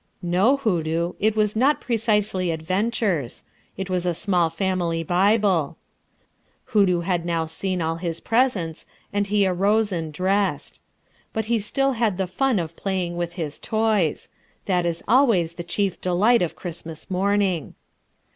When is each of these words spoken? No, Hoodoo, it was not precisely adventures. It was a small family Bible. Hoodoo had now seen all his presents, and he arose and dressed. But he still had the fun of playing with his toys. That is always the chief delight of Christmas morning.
No, 0.23 0.57
Hoodoo, 0.57 1.13
it 1.19 1.35
was 1.35 1.55
not 1.55 1.79
precisely 1.79 2.49
adventures. 2.49 3.43
It 3.77 3.87
was 3.87 4.03
a 4.07 4.15
small 4.15 4.49
family 4.49 5.03
Bible. 5.03 5.77
Hoodoo 6.73 7.01
had 7.01 7.23
now 7.23 7.45
seen 7.45 7.83
all 7.83 7.97
his 7.97 8.19
presents, 8.19 8.87
and 9.13 9.27
he 9.27 9.45
arose 9.45 9.91
and 9.91 10.11
dressed. 10.11 10.79
But 11.33 11.45
he 11.45 11.59
still 11.59 11.91
had 11.91 12.17
the 12.17 12.25
fun 12.25 12.57
of 12.57 12.75
playing 12.75 13.15
with 13.15 13.33
his 13.33 13.59
toys. 13.59 14.27
That 14.65 14.87
is 14.87 15.03
always 15.07 15.53
the 15.53 15.63
chief 15.63 16.01
delight 16.01 16.41
of 16.41 16.55
Christmas 16.55 17.07
morning. 17.11 17.75